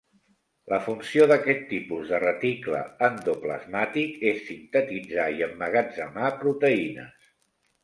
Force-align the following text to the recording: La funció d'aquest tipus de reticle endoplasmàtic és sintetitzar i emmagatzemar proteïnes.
La 0.71 0.77
funció 0.85 1.27
d'aquest 1.31 1.61
tipus 1.73 2.13
de 2.13 2.21
reticle 2.23 2.79
endoplasmàtic 3.09 4.19
és 4.33 4.41
sintetitzar 4.49 5.29
i 5.37 5.47
emmagatzemar 5.51 6.35
proteïnes. 6.43 7.33